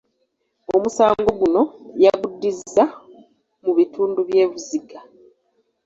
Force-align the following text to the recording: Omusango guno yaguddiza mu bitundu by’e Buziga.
Omusango 0.75 1.31
guno 1.41 1.61
yaguddiza 2.03 2.83
mu 3.63 3.71
bitundu 3.77 4.19
by’e 4.27 4.45
Buziga. 4.51 4.99